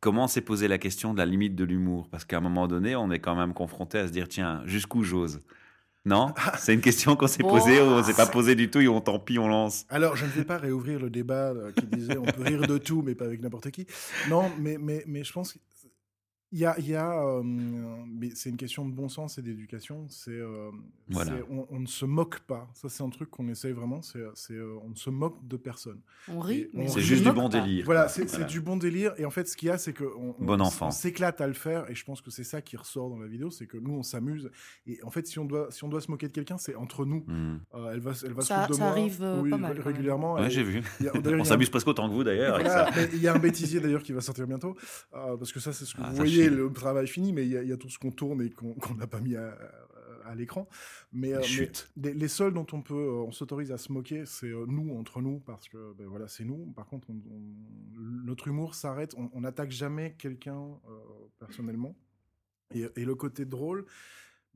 [0.00, 2.08] Comment s'est posé la question de la limite de l'humour?
[2.10, 5.02] Parce qu'à un moment donné, on est quand même confronté à se dire, tiens, jusqu'où
[5.02, 5.40] j'ose?
[6.04, 6.32] Non?
[6.58, 7.48] C'est une question qu'on s'est Bon.
[7.50, 9.86] posée, ou on s'est pas posé du tout, et on tant pis, on lance.
[9.88, 12.78] Alors, je ne vais pas réouvrir le débat euh, qui disait on peut rire de
[12.78, 13.86] tout, mais pas avec n'importe qui.
[14.28, 15.56] Non, mais, mais, mais je pense
[16.56, 16.74] qu'il y a.
[16.78, 20.06] il Y a euh, mais c'est une question de bon sens et d'éducation.
[20.08, 20.70] C'est, euh,
[21.08, 21.32] Voilà.
[21.32, 22.68] c'est- on, on ne se moque pas.
[22.74, 24.02] Ça, c'est un truc qu'on essaye vraiment.
[24.02, 26.00] C'est, c'est, euh, on ne se moque de personne.
[26.28, 27.60] On rit, mais on C'est juste du bon pas.
[27.60, 27.84] délire.
[27.84, 29.12] Voilà, c'est, du bon délire.
[29.18, 30.88] Et en fait, ce qu'il y a, c'est que on, on- Bon on- enfant.
[30.88, 31.90] on s'éclate à le faire.
[31.90, 34.02] Et je pense que c'est ça qui ressort dans la vidéo, c'est que nous, on
[34.02, 34.50] s'amuse.
[34.86, 37.04] Et en fait, si on doit, si on doit se moquer de quelqu'un, c'est entre
[37.04, 37.24] nous.
[37.26, 37.58] Hmm.
[37.74, 38.90] Euh, elle va, elle va se Ça- foutre de ça moi.
[38.92, 40.34] arrive, euh, Oui, pas mal, régulièrement.
[40.34, 40.82] Ouais, j'ai vu.
[41.00, 43.80] a- On un- s'amuse presque autant que vous d'ailleurs Voilà, il y a un bêtisier
[43.80, 44.74] d'ailleurs qui va sortir bientôt,
[45.14, 47.52] euh, parce que ça c'est ce que Ah, vous voyez, le travail fini, mais il
[47.52, 49.56] y, a- il y a tout ce qu'on tourne et qu'on n'a pas mis à,
[50.24, 50.68] à l'écran.
[51.12, 51.40] Mais, euh,
[51.96, 54.66] mais les, les seuls dont on peut, euh, on s'autorise à se moquer, c'est euh,
[54.66, 56.72] nous entre nous, parce que ben, voilà, c'est nous.
[56.74, 60.66] Par contre, on- on- notre humour s'arrête, on n'attaque jamais quelqu'un
[61.38, 61.94] personnellement.
[62.74, 63.86] Et, et le côté drôle,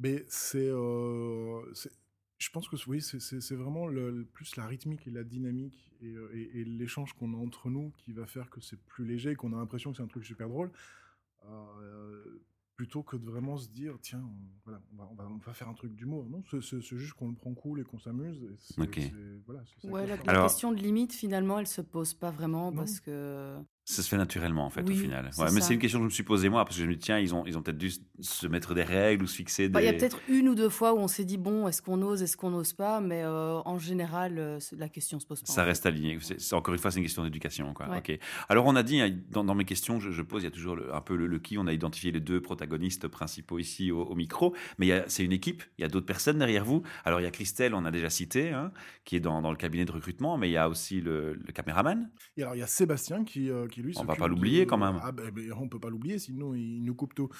[0.00, 1.92] mais c'est, euh, c'est-
[2.38, 6.60] je pense que oui, c'est- vraiment le, plus la rythmique et la dynamique et, et-
[6.60, 9.52] et l'échange qu'on a entre nous qui va faire que c'est plus léger, et qu'on
[9.52, 10.70] a l'impression que c'est un truc super drôle,
[11.48, 12.42] euh,
[12.76, 15.52] plutôt que de vraiment se dire tiens, on, voilà, on, va, on, va, on va
[15.52, 16.24] faire un truc d'humour.
[16.30, 18.42] Non, c'est- juste qu'on le prend cool et qu'on s'amuse.
[18.42, 18.94] et c'est- Ok.
[18.96, 19.12] c'est-
[19.44, 20.14] voilà, Ouais, la.
[20.26, 22.76] Alors- question de limite, finalement, elle se pose pas vraiment Non.
[22.78, 23.58] parce que.
[23.90, 25.30] Ça se fait naturellement en fait Oui, au final.
[25.38, 26.94] Ouais, mais c'est une question que je me suis posée moi parce que je me
[26.94, 29.64] dis tiens ils ont ils ont peut-être dû se mettre des règles ou se fixer
[29.64, 29.68] des.
[29.70, 31.82] Bah, Il y a peut-être une ou deux fois où on s'est dit bon, est-ce
[31.82, 35.40] qu'on ose, est-ce qu'on n'ose pas, mais euh, en général, euh, la question se pose
[35.40, 35.46] pas.
[35.52, 35.68] Ça fait.
[35.68, 36.18] reste aligné.
[36.20, 37.72] C'est encore une fois, c'est une question d'éducation.
[37.74, 37.88] quoi.
[37.88, 37.98] Ouais.
[37.98, 38.18] Ok.
[38.48, 40.52] Alors, on a dit, hein, dans, dans mes questions, je, je pose, il y a
[40.52, 41.58] toujours le- un peu le, le qui.
[41.58, 44.54] On a identifié les deux protagonistes principaux ici au, au micro.
[44.78, 45.62] Mais c'est une équipe.
[45.78, 46.82] Il y a d'autres personnes derrière vous.
[47.04, 48.70] Alors, il y a Christelle, on a déjà cité, hein,
[49.04, 50.38] qui est dans, dans le cabinet de recrutement.
[50.38, 52.08] Mais il y a aussi le, le caméraman.
[52.36, 53.94] Et alors il y a Sébastien qui, euh, qui lui.
[53.98, 54.98] On va pas l'oublier, de- quand même.
[55.02, 57.28] Ah ben, ben, on peut pas l'oublier, sinon il nous coupe tout.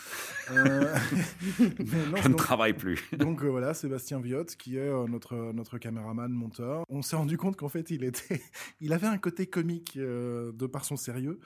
[0.51, 0.95] Euh,
[1.59, 3.03] non, Je ne travaille plus.
[3.19, 6.85] Donc euh, voilà, Sébastien Viotte, qui est euh, notre, notre caméraman monteur.
[6.89, 8.41] On s'est rendu compte qu'en fait, il, était,
[8.81, 11.39] il avait un côté comique euh, de par son sérieux.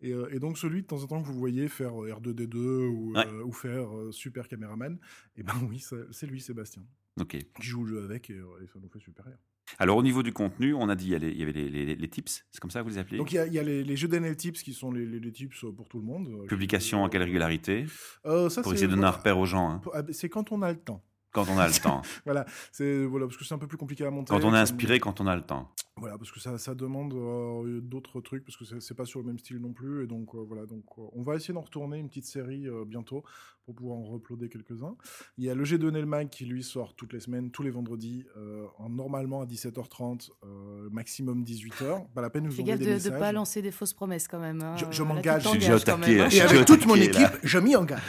[0.00, 2.56] Et, euh, et donc celui de temps en temps que vous voyez faire euh, R2D2
[2.86, 3.26] ou, Ouais.
[3.26, 4.98] euh, ou faire euh, super caméraman,
[5.36, 6.82] et ben oui, c'est lui, Sébastien,
[7.20, 7.36] Ok.
[7.60, 9.38] qui joue le jeu avec et, euh, et ça nous fait super rire.
[9.78, 11.52] Alors, au niveau du contenu, on a dit, il y, a les- il y avait
[11.52, 12.44] les, les- les tips.
[12.50, 13.18] C'est comme ça que vous les appelez?
[13.18, 15.64] Donc il y a, il y a les, jeux d'NL Tips qui sont les, tips
[15.76, 16.28] pour tout le monde.
[16.28, 17.86] Euh, Publication à quelle régularité?
[18.26, 19.68] Euh, ça, Pour essayer de donner un repère aux gens.
[19.70, 21.02] hein, ah, C'est quand on a le temps.
[21.36, 22.02] Quand on a le temps.
[22.24, 24.30] Voilà, c'est voilà parce que c'est un peu plus compliqué à monter.
[24.34, 25.70] Quand on est inspiré, quand on a le temps.
[25.98, 29.26] Voilà, parce que ça, ça demande euh, d'autres trucs, parce que c'est pas sur le
[29.26, 30.04] même style non plus.
[30.04, 32.84] Et donc, euh, voilà, donc euh, on va essayer d'en retourner une petite série euh,
[32.86, 33.24] bientôt
[33.64, 34.94] pour pouvoir en reploader quelques-uns.
[35.38, 38.24] Il y a le G2 Mag qui lui sort toutes les semaines, tous les vendredis,
[38.36, 42.06] euh, en, normalement à 17h30, euh, maximum 18h.
[42.14, 44.60] Pas la peine de envoyer des de pas lancer des fausses promesses quand même.
[44.62, 44.76] hein.
[44.76, 45.46] Je- je m'engage.
[45.46, 46.28] Hein.
[46.30, 47.32] Et avec toute mon équipe, là.
[47.42, 48.00] je m'y engage.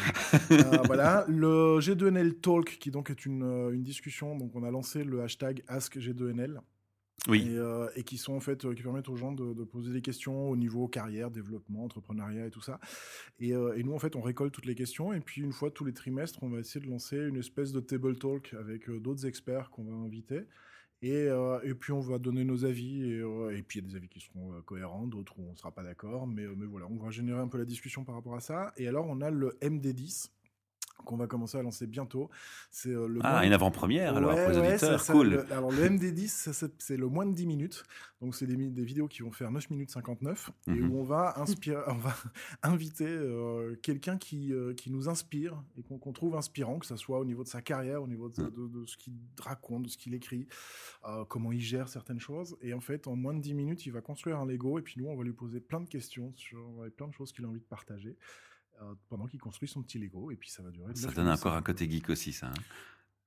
[0.52, 4.36] Euh, voilà, le G2NL Talk, qui donc est une, euh, une discussion.
[4.38, 6.62] Donc, on a lancé le hashtag AskG2NL.
[7.28, 7.50] Oui.
[7.50, 9.92] Et, euh, et qui sont en fait euh, qui permettent aux gens de, de poser
[9.92, 12.80] des questions au niveau carrière, développement, entrepreneuriat et tout ça.
[13.40, 15.72] Et, euh, et nous en fait on récolte toutes les questions et puis une fois
[15.72, 19.26] tous les trimestres on va essayer de lancer une espèce de table talk avec d'autres
[19.26, 20.42] experts qu'on va inviter.
[21.04, 21.28] Et,
[21.64, 24.20] et puis on va donner nos avis et, puis il y a des avis qui
[24.20, 27.40] seront cohérents, d'autres où on ne sera pas d'accord, mais, mais voilà, on va générer
[27.40, 28.74] un peu la discussion par rapport à ça.
[28.78, 30.32] Et alors on a le MD10
[31.06, 32.30] qu'on va commencer à lancer bientôt.
[32.72, 35.00] C'est euh, le Ah, une avant-première alors Ouais, pour les auditeurs.
[35.00, 35.30] ça- ça- cool.
[35.30, 37.84] le- alors le MD10, ça, c'est le moins de 10 minutes.
[38.20, 40.92] Donc c'est des, vidéos qui vont faire 9 minutes 59 et Mhm.
[40.92, 42.16] où on va, inspirer, on va
[42.64, 47.20] inviter euh, quelqu'un qui, euh, qui nous inspire et qu'on trouve inspirant, que ce soit
[47.20, 48.52] au niveau de sa carrière, au niveau de, Mhm.
[48.52, 50.48] de- de ce qu'il raconte, de ce qu'il écrit,
[51.30, 52.58] comment il gère certaines choses.
[52.62, 54.96] Et en fait, en moins de 10 minutes, il va construire un Lego et puis
[55.00, 56.60] nous, on va lui poser plein de questions sur
[56.98, 58.18] plein de choses qu'il a envie de partager.
[58.82, 61.54] Euh, pendant qu'il construit son petit Lego et puis ça va durer Ça donne encore
[61.54, 61.64] un 59.
[61.64, 62.48] côté geek aussi, ça.
[62.48, 62.54] hein.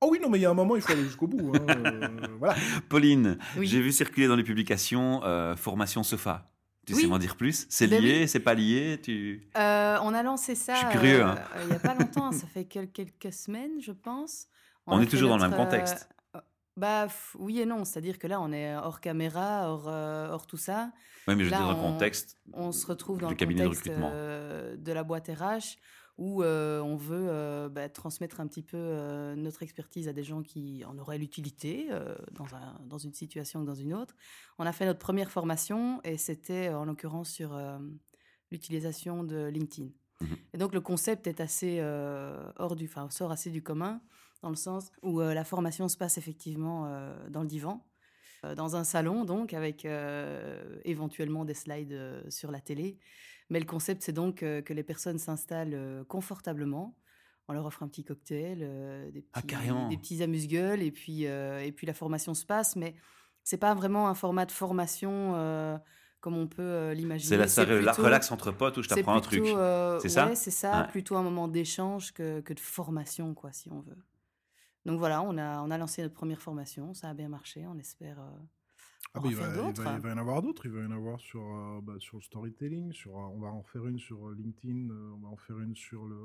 [0.03, 1.53] Oh oui, non, mais il y a un moment, il faut aller jusqu'au bout.
[1.55, 2.09] hein, euh,
[2.39, 2.55] voilà.
[2.89, 3.67] Pauline, Oui.
[3.67, 6.51] j'ai vu circuler dans les publications euh, formation sofa.
[6.87, 7.67] Tu sais m'en dire plus?
[7.69, 8.99] C'est Ben lié, c'est pas lié?
[9.03, 9.49] Tu...
[9.57, 10.75] Euh, on a lancé ça.
[10.75, 11.37] Je suis curieux, hein.
[11.57, 14.47] euh, Il n'y a pas longtemps, ça fait quel- quelques semaines, je pense.
[14.87, 16.09] On est toujours dans le même contexte.
[16.81, 20.57] Bah oui et non, c'est-à-dire que là on est hors caméra, hors, euh, hors tout
[20.57, 20.93] ça.
[21.29, 22.39] Oui, mais je Là, dire dans le on- contexte.
[22.55, 24.11] On se retrouve dans le cabinet de recrutement.
[24.13, 25.77] euh, de la boîte RH
[26.17, 28.79] où euh, on veut bah, transmettre un petit peu
[29.37, 31.89] notre expertise à des gens qui en auraient l'utilité
[32.33, 34.15] dans, un- dans une situation ou dans une autre.
[34.59, 37.59] On a fait notre première formation et c'était en l'occurrence sur
[38.51, 39.89] l'utilisation de LinkedIn.
[40.21, 40.37] Mhm.
[40.53, 41.81] Et donc le concept est assez
[42.59, 44.01] hors du, enfin sort assez du commun
[44.43, 47.87] dans le sens où euh, la formation se passe effectivement euh, dans le divan,
[48.45, 52.99] euh, dans un salon donc avec euh, éventuellement des slides euh, sur la télé.
[53.51, 56.97] Mais le concept c'est donc euh, que les personnes s'installent confortablement.
[57.49, 58.59] On leur offre un petit cocktail,
[59.13, 59.57] des, Ah, petits,
[59.91, 62.77] des petits amuse-gueules et puis et puis la formation se passe.
[62.77, 62.95] Mais
[63.43, 65.33] c'est pas vraiment un format de formation
[66.21, 67.29] comme on peut l'imaginer.
[67.29, 69.45] C'est la, ça la plutôt- relax entre potes où je t'apprends un truc.
[70.01, 70.33] C'est ça?
[70.37, 70.83] c'est ça.
[70.83, 70.89] Ouais.
[70.89, 73.99] Plutôt un moment d'échange que, que de formation, quoi, si on veut.
[74.87, 77.79] Donc voilà, on a, on a lancé notre première formation, ça a bien marché, on
[77.79, 78.31] espère euh,
[79.15, 79.83] Ah en bah, il, va, refaire il, d'autres.
[79.83, 80.67] va, il va y en avoir d'autres.
[80.67, 82.93] Il va y en avoir sur, euh, bah, sur le storytelling.
[82.93, 84.91] Sur, euh, on va en faire une sur LinkedIn.
[84.91, 86.17] euh, on va en faire une sur le,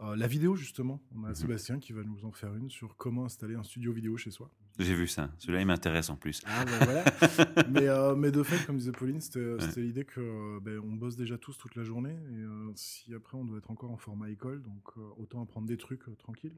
[0.00, 1.02] euh, la vidéo, justement.
[1.14, 1.34] On a Mhm.
[1.34, 4.50] Sébastien qui va nous en faire une sur comment installer un studio vidéo chez soi.
[4.78, 5.28] J'ai vu ça.
[5.38, 6.40] Celui-là, il m'intéresse en plus.
[6.46, 7.04] Ah, bah, voilà.
[7.68, 11.36] mais, euh, mais de fait, comme disait Pauline, c'était l'idée que ben, on bosse déjà
[11.36, 12.12] tous toute la journée.
[12.30, 15.66] Et euh, si après, on doit être encore en format école, donc euh, autant apprendre
[15.66, 16.56] des trucs euh, tranquilles.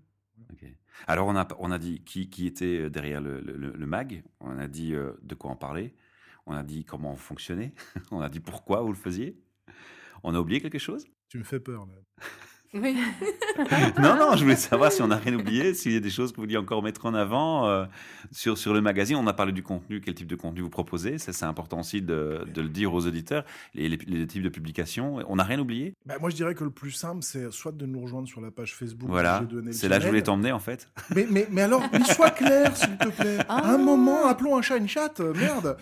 [1.07, 4.23] Alors, on a, on a dit qui, qui était derrière le, le- mag.
[4.41, 5.95] On a dit euh, de quoi en parler.
[6.47, 7.73] On a dit comment fonctionnait.
[8.11, 9.41] on a dit pourquoi vous le faisiez.
[10.23, 11.07] On a oublié quelque chose?
[11.29, 11.95] Tu me fais peur, là.
[12.73, 12.97] Oui.
[14.01, 16.31] Non, non, je voulais savoir si on n'a rien oublié, s'il y a des choses
[16.31, 17.85] que vous vouliez encore mettre en avant euh,
[18.31, 19.17] sur, sur le magazine.
[19.17, 21.19] On a parlé du contenu, quel type de contenu vous proposez.
[21.19, 23.45] Ça, c'est important aussi de, de le dire aux auditeurs.
[23.75, 25.19] Les, les- les types de publications.
[25.29, 27.85] On n'a rien oublié Bah, moi, je dirais que le plus simple, c'est soit de
[27.87, 29.11] nous rejoindre sur la page Facebook.
[29.11, 29.43] Voilà.
[29.73, 30.89] C'est là que je voulais t'emmener, en fait.
[31.15, 33.39] Mais, mais, mais alors, mais sois clair, s'il te plaît.
[33.49, 33.73] Ah.
[33.75, 35.77] Un moment, appelons un chat une chatte, euh, merde.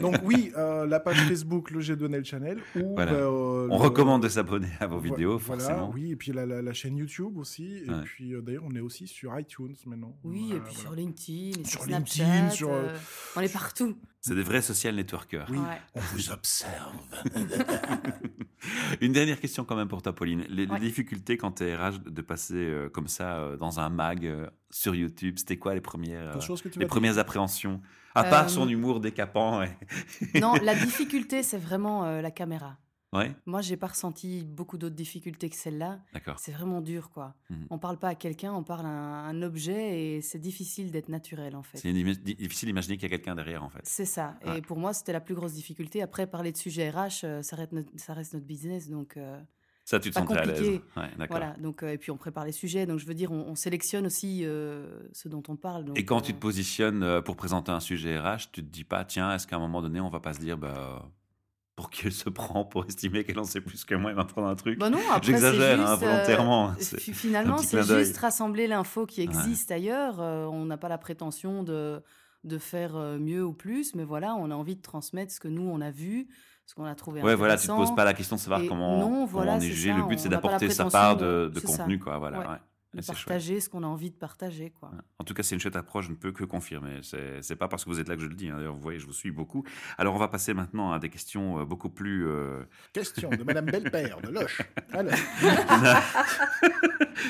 [0.00, 2.58] Donc oui, euh, la page Facebook, le G Donnel Channel.
[2.76, 3.12] Ou, Voilà.
[3.12, 5.90] bah, euh, On le- recommande de s'abonner à vos Vo- vidéos, voilà, forcément.
[5.94, 7.78] Oui, et puis la, la- la chaîne YouTube aussi.
[7.84, 8.02] Et Ouais.
[8.04, 10.16] puis euh, d'ailleurs, on est aussi sur iTunes maintenant.
[10.24, 10.78] Oui, et puis voilà.
[10.80, 12.96] sur LinkedIn, et sur, Sur Snapchat, LinkedIn, sur, euh, euh,
[13.36, 13.96] on est partout.
[14.20, 15.46] C'est des vrais social networkers.
[15.50, 15.58] Oui.
[15.58, 15.80] Ouais.
[15.94, 16.94] On vous observe.
[19.00, 20.44] Une dernière question quand même pour toi, Pauline.
[20.48, 24.24] Les, difficultés quand tu es RH de passer euh, comme ça euh, dans un mag
[24.24, 27.80] euh, sur YouTube, c'était quoi les premières, euh, les premières appréhensions?
[28.14, 29.64] À part Euh, son humour décapant.
[30.40, 32.78] Non, la difficulté, c'est vraiment euh, la caméra.
[33.12, 36.00] Ouais, Moi, j'ai pas ressenti beaucoup d'autres difficultés que celle-là.
[36.14, 36.38] d'accord.
[36.38, 37.34] C'est vraiment dur, quoi.
[37.50, 37.66] Mhm.
[37.68, 41.10] On parle pas à quelqu'un, on parle à un, un objet et c'est difficile d'être
[41.10, 41.76] naturel, en fait.
[41.76, 43.80] C'est difficile d'imaginer qu'il y a quelqu'un derrière, en fait.
[43.84, 44.36] C'est ça.
[44.46, 44.58] Ouais.
[44.58, 46.00] Et pour moi, c'était la plus grosse difficulté.
[46.00, 48.88] Après, parler de sujet RH, euh, ça reste notre, ça reste notre business.
[48.88, 49.38] Donc, euh,
[49.84, 50.80] Ça, tu te sentais à l'aise.
[50.96, 51.54] Ouais, voilà.
[51.60, 52.86] Donc, euh, et puis, on prépare les sujets.
[52.86, 55.84] Donc, je veux dire, on, on sélectionne aussi euh, ce dont on parle.
[55.84, 59.04] donc, Et quand tu te positionnes pour présenter un sujet RH, tu te dis pas,
[59.04, 61.10] tiens, est-ce qu'à un moment donné, on va pas se dire, bah,
[61.82, 64.46] pour qui elle se prend pour estimer qu'elle en sait plus que moi et m'apprendre
[64.46, 66.72] un truc Bah non, après, J'exagère, hein, euh, volontairement.
[66.78, 70.20] Finalement, c'est juste rassembler l'info qui existe ailleurs.
[70.20, 72.00] Euh, on n'a pas la prétention de,
[72.44, 75.48] de faire euh, mieux ou plus, mais voilà, on a envie de transmettre ce que
[75.48, 76.28] nous, on a vu,
[76.66, 78.68] ce qu'on a trouvé Ouais, voilà, tu te poses pas la question de savoir Et
[78.68, 79.92] comment, non, voilà, on est jugé.
[79.92, 81.60] Le but, c'est d'apporter sa part de- ça.
[81.66, 82.18] contenu, quoi.
[82.18, 82.38] Voilà.
[82.38, 82.46] Ouais.
[82.46, 82.58] ouais.
[83.00, 83.16] De chouette.
[83.26, 84.90] partager ce qu'on a envie de partager, quoi.
[85.18, 87.00] En tout cas, c'est une chouette approche, je ne peux que confirmer.
[87.02, 88.48] C'est pas parce que vous êtes là que je le dis.
[88.50, 88.56] hein.
[88.56, 89.64] D'ailleurs, vous voyez, je vous suis beaucoup.
[89.98, 92.26] Alors, on va passer maintenant à des questions euh, beaucoup plus.
[92.26, 94.60] euh, Question de Madame Belpère de Loche.
[94.92, 95.12] Alors,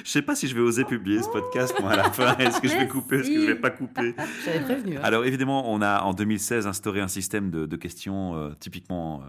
[0.04, 2.36] je sais pas si je vais oser publier ce podcast, moi, à la fin.
[2.38, 3.16] Est-ce que je vais couper?
[3.20, 4.14] Est-ce que je vais pas couper?
[4.44, 4.96] J'avais prévenu.
[4.96, 5.00] hein.
[5.02, 9.22] Alors, évidemment, on a en 2016 instauré un système de, de questions euh, typiquement.
[9.22, 9.26] euh,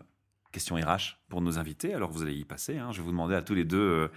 [0.52, 1.96] questions RH pour nos invités.
[1.96, 2.78] Alors vous allez y passer.
[2.78, 2.92] hein.
[2.92, 4.08] Je vais vous demander à tous les deux.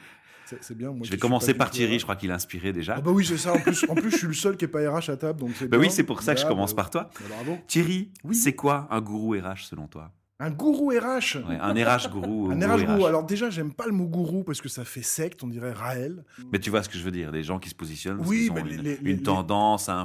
[0.46, 0.90] C'est c'est bien.
[0.92, 1.98] moi je vais commencer par Thierry.
[1.98, 2.94] Je crois qu'il a inspiré déjà.
[2.96, 3.52] Ah bah oui, c'est ça.
[3.54, 5.50] En plus, en plus, je suis le seul qui est pas RH à table, donc
[5.58, 5.90] c'est Bah oui, bien.
[5.90, 7.10] c'est pour ça que je Là, commence bah, par toi.
[7.20, 7.58] bah, bravo.
[7.66, 8.34] Thierry, Oui.
[8.34, 10.12] c'est quoi un gourou RH selon toi?
[10.38, 11.38] Un gourou RH.
[11.48, 12.48] Ouais, Un RH gourou.
[12.48, 13.06] ou Un gourou RH gourou.
[13.06, 16.24] Alors déjà, j'aime pas le mot gourou parce que ça fait secte, on dirait Raël.
[16.52, 18.42] Mais tu vois ce que je veux dire, des gens qui se positionnent, parce Oui,
[18.42, 20.04] qu'ils ont une, les- les- une les- tendance à,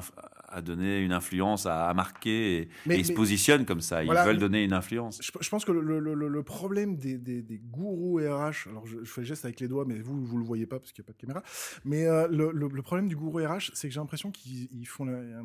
[0.52, 4.04] à donner une influence, à, à marquer, et, Mais- et ils se positionnent comme ça,
[4.04, 5.20] ils Voilà, veulent donner une influence.
[5.22, 8.86] Je, je pense que le, le- le- le problème des, des- des gourous RH, alors
[8.86, 10.92] je, je fais le geste avec les doigts, mais vous, vous le voyez pas parce
[10.92, 11.44] qu'il n'y a pas de caméra.
[11.86, 15.14] Mais euh, le, problème du gourou RH, c'est que j'ai l'impression qu'ils ils font, la-
[15.14, 15.42] euh,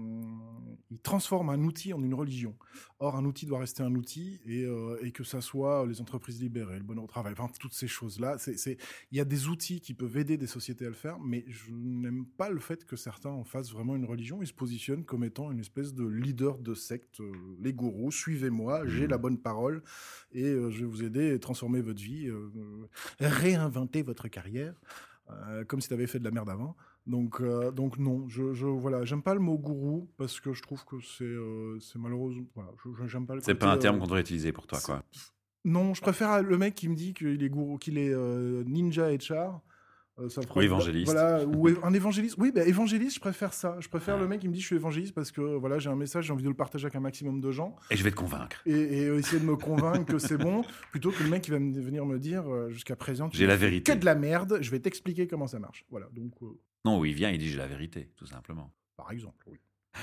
[0.91, 2.55] ils transforment un outil en une religion.
[2.99, 6.41] Or, un outil doit rester un outil et, euh, et que ça soit les entreprises
[6.41, 8.37] libérées, le bonheur au travail, enfin toutes ces choses-là.
[9.13, 11.71] Il y a des outils qui peuvent aider des sociétés à le faire, mais je
[11.73, 14.41] n'aime pas le fait que certains en fassent vraiment une religion.
[14.41, 17.21] Ils se positionnent comme étant une espèce de leader de secte.
[17.21, 19.11] euh, les gourous, suivez-moi, j'ai Mhm.
[19.11, 19.83] la bonne parole
[20.33, 22.51] et euh, je vais vous aider à transformer votre vie, euh,
[23.21, 24.75] réinventer votre carrière,
[25.31, 26.77] euh, comme si tu avais fait de la merde avant.
[27.07, 30.63] Donc, euh, donc non, je, je voilà, j'aime pas le mot gourou parce que je
[30.63, 32.35] trouve que c'est euh, c'est malheureux.
[32.55, 32.71] Voilà,
[33.07, 35.03] j'aime pas le C'est pas un terme qu'on devrait utiliser pour toi, quoi.
[35.65, 38.15] Non, je préfère le mec qui me dit qu'il est gourou, qu'il est
[38.67, 39.61] ninja HR.
[40.19, 41.13] Euh, ça fera- Ou évangéliste.
[41.13, 42.37] Voilà, ou un évangéliste.
[42.39, 43.77] Oui, bah, évangéliste, je préfère ça.
[43.81, 44.21] Je préfère Ah.
[44.21, 46.33] le mec qui me dit je suis évangéliste parce que voilà, j'ai un message, j'ai
[46.33, 48.63] envie de le partager avec un maximum de gens Et je vais te convaincre.
[48.67, 51.59] et, et essayer de me convaincre que c'est bon, plutôt que le mec qui va
[51.59, 53.93] me- venir me dire euh, jusqu'à présent tu J'ai la vérité.
[53.93, 55.85] que de la merde, je vais t'expliquer comment ça marche.
[55.91, 56.47] Voilà, donc euh,
[56.85, 58.73] Non, il vient, il dit j'ai la vérité, tout simplement.
[58.97, 59.59] par exemple, oui.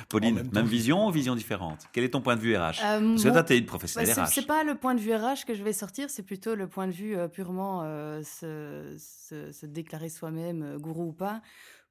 [0.09, 1.87] Pauline, même vision ou vision différente?
[1.91, 3.67] Quel est ton point de vue RH Euh, Parce que mon- toi, t'es une Bah,
[3.69, 4.27] professionnelle c'est- RH.
[4.33, 6.87] c'est pas le point de vue RH que je vais sortir, c'est plutôt le point
[6.87, 11.41] de vue euh, purement euh, se, se- se déclarer soi-même, euh, gourou ou pas.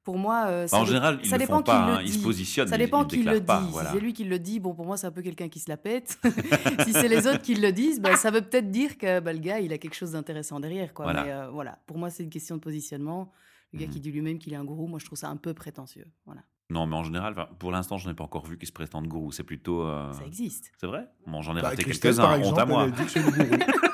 [0.03, 1.93] Pour moi, euh, ça Bah, en général, ils ça le dépend font qui pas, le
[1.93, 2.23] hein, ils se dit.
[2.25, 3.45] positionnent, Ça dépend ils qui le dit.
[3.45, 5.59] pas, Si c'est lui qui le dit, bon, pour moi, c'est un peu quelqu'un qui
[5.59, 6.19] se la pète.
[6.85, 9.39] si c'est les autres qui le disent, bah, ça veut peut-être dire que bah, le
[9.39, 10.93] gars, il a quelque chose d'intéressant derrière.
[10.93, 11.05] Quoi.
[11.05, 11.23] Voilà.
[11.23, 13.31] Mais euh, voilà, pour moi, c'est une question de positionnement.
[13.71, 13.91] Le gars Mhm.
[13.93, 16.05] qui dit lui-même qu'il est un gourou, moi, je trouve ça un peu prétentieux.
[16.25, 16.41] Voilà.
[16.69, 19.31] Non, mais en général, pour l'instant, je n'ai pas encore vu qui se prétendent gourou.
[19.31, 19.83] C'est plutôt.
[19.83, 20.71] euh, Ça existe.
[20.77, 21.07] C'est vrai?
[21.27, 22.87] Bon, j'en ai Bah, raté quelques-uns, honte à moi.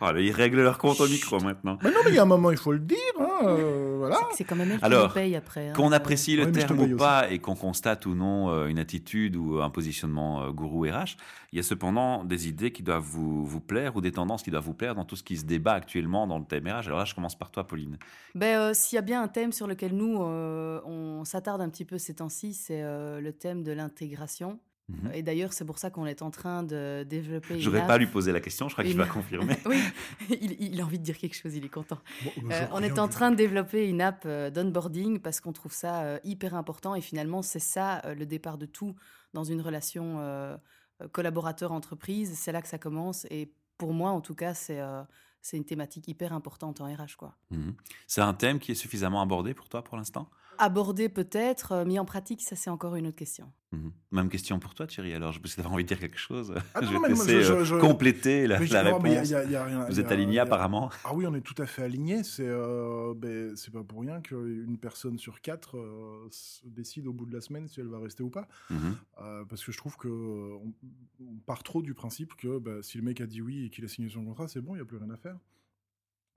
[0.00, 1.78] Oh, là, ils règlent leur compte au micro maintenant.
[1.82, 2.98] Mais non, mais il y a un moment, il faut le dire.
[3.18, 4.18] hein, euh, voilà.
[4.32, 5.68] C'est- quand même elle qui Alors, paye après.
[5.68, 5.72] hein.
[5.74, 6.94] Qu'on Euh, apprécie le Ouais, terme ou aussi.
[6.94, 11.16] pas et qu'on constate ou non euh, une attitude ou un positionnement euh, gourou RH,
[11.52, 14.50] il y a cependant des idées qui doivent vous, vous plaire ou des tendances qui
[14.50, 16.86] doivent vous plaire dans tout ce qui se débat actuellement dans le thème RH.
[16.86, 17.98] Alors là, je commence par toi, Pauline.
[18.34, 21.68] Ben, euh, S'il y a bien un thème sur lequel nous, euh, on s'attarde un
[21.68, 24.58] petit peu ces temps-ci, c'est euh, le thème de l'intégration.
[24.88, 25.12] Mhm.
[25.14, 27.54] Et d'ailleurs, c'est pour ça qu'on est en train de développer.
[27.54, 27.86] une J'aurais app.
[27.86, 29.56] pas lui poser la question, je crois qu'il une- va confirmer.
[29.66, 29.78] oui,
[30.28, 31.98] il, il a envie de dire quelque chose, il est content.
[32.24, 35.52] Bon, Euh, je on est en train de développer une app euh, d'onboarding parce qu'on
[35.52, 38.94] trouve ça euh, hyper important et finalement, c'est ça le départ de tout
[39.32, 40.56] dans une relation euh,
[41.12, 42.32] collaborateur-entreprise.
[42.36, 45.02] C'est là que ça commence et pour moi, en tout cas, c'est euh,
[45.44, 47.16] c'est une thématique hyper importante en RH.
[47.16, 47.34] Quoi.
[47.50, 47.74] Mhm.
[48.06, 50.28] C'est un thème qui est suffisamment abordé pour toi pour l'instant?
[50.58, 53.50] Aborder peut-être, euh, mis en pratique, ça c'est encore une autre question.
[53.72, 53.90] Mhm.
[54.10, 55.14] Même question pour toi, Thierry.
[55.14, 56.54] Alors, je sais pas si tu avais envie de dire quelque chose.
[56.74, 58.88] Ah non, je vais te moi, laisser je- euh, je- compléter la, je- la non,
[58.90, 59.30] y a- réponse.
[59.30, 61.54] y a- il y a rien- Vous êtes alignés apparemment Ah oui, on est tout
[61.56, 62.22] à fait alignés.
[62.22, 66.28] C'est euh, ben, c'est pas pour rien qu'une personne sur quatre euh,
[66.66, 68.46] décide au bout de la semaine si elle va rester ou pas.
[68.70, 68.94] Mhm.
[69.22, 70.72] Euh, parce que je trouve que on,
[71.20, 73.84] on part trop du principe que bah, si le mec a dit oui et qu'il
[73.84, 75.36] a signé son contrat, c'est bon, il n'y a plus rien à faire.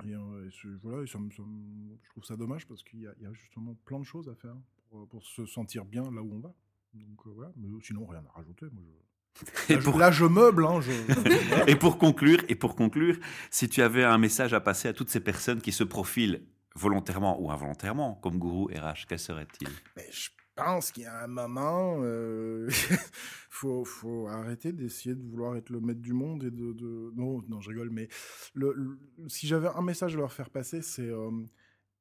[0.03, 2.99] Et, euh, et voilà, et ça me- ça me- je trouve ça dommage parce qu'il
[3.01, 4.55] y, a- il y a justement plein de choses à faire
[4.89, 6.53] pour, pour se sentir bien là où on va.
[6.93, 8.65] Donc euh, voilà, mais sinon rien à rajouter.
[8.73, 9.71] Moi, je...
[9.71, 10.65] Et là, je- pour- là, je meuble.
[10.65, 10.91] Hein, je...
[11.71, 13.17] Et pour conclure, et pour conclure,
[13.51, 17.41] si tu avais un message à passer à toutes ces personnes qui se profilent volontairement
[17.41, 19.69] ou involontairement comme gourou RH, quel serait-il?
[19.95, 22.67] Mais je pense qu'il y a un moment, euh,
[23.49, 27.41] faut, faut arrêter d'essayer de vouloir être le maître du monde et de, de- non,
[27.47, 28.07] non, je rigole, mais
[28.53, 31.31] le, le- si j'avais un message à leur faire passer, c'est euh,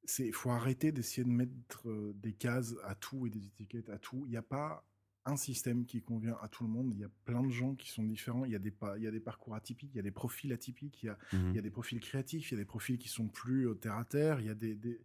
[0.05, 3.99] c'est faut arrêter d'essayer de mettre euh, des cases à tout et des étiquettes à
[3.99, 4.23] tout.
[4.27, 4.87] Il n'y a pas
[5.27, 6.93] un système qui convient à tout le monde.
[6.93, 8.45] Il y a plein de gens qui sont différents.
[8.45, 10.11] Il y a des, pa- il y a des parcours atypiques, il y a des
[10.11, 12.67] profils atypiques, il y a, il y a des profils créatifs, il y a des
[12.67, 15.01] profils qui sont plus euh, terre à terre, il y a des, des-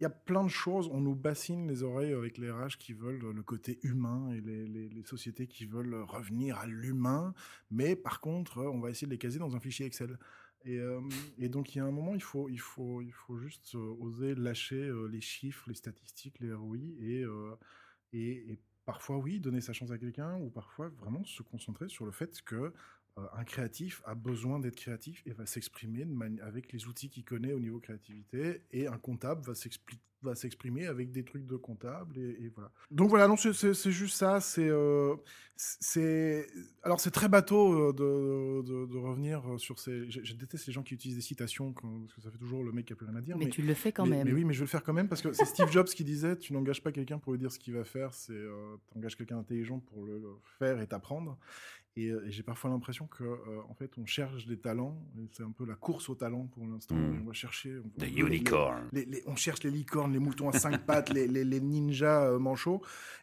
[0.00, 0.88] il y a plein de choses.
[0.92, 4.66] On nous bassine les oreilles avec les RH qui veulent le côté humain et les,
[4.66, 7.34] les- sociétés qui veulent revenir à l'humain.
[7.70, 10.18] Mais par contre, on va essayer de les caser dans un fichier Excel.
[10.64, 11.00] Et, euh,
[11.38, 13.96] et donc, il y a un moment, il faut, il faut, il faut juste euh,
[13.98, 17.24] oser lâcher euh, les chiffres, les statistiques, les ROI et,
[18.12, 22.12] et, parfois, oui, donner sa chance à quelqu'un ou parfois vraiment se concentrer sur le
[22.12, 22.72] fait que
[23.34, 26.06] un créatif a besoin d'être créatif et va s'exprimer
[26.42, 30.86] avec les outils qu'il connaît au niveau créativité et un comptable va s'expli- va s'exprimer
[30.86, 32.70] avec des trucs de comptable et, et voilà.
[32.90, 34.40] Donc voilà, non, c'est- juste ça.
[34.40, 35.14] C'est euh,
[35.56, 36.46] c'est
[36.82, 40.10] alors c'est très bateau euh, de, de, de revenir sur ces.
[40.10, 42.72] Je, je déteste les gens qui utilisent des citations parce que ça fait toujours le
[42.72, 43.36] mec qui a plus rien à dire.
[43.36, 44.26] Mais, tu le fais quand mais, même.
[44.28, 46.04] mais oui, mais je vais le faire quand même parce que c'est Steve Jobs qui
[46.04, 48.98] disait tu n'engages pas quelqu'un pour lui dire ce qu'il va faire, c'est euh, tu
[48.98, 50.22] engages quelqu'un d'intelligent pour le
[50.58, 51.38] faire et t'apprendre.
[51.96, 53.36] Et, euh, et j'ai parfois l'impression que euh,
[53.68, 54.96] en fait on cherche des talents,
[55.32, 56.94] c'est un peu la course au talent pour l'instant.
[56.94, 57.14] Mm.
[57.16, 57.78] et On va chercher.
[57.80, 58.88] on- les- unicorns.
[58.92, 62.24] les- les- on cherche les licornes, les moutons à cinq pattes, les, les- les ninjas
[62.26, 62.82] euh, manchots.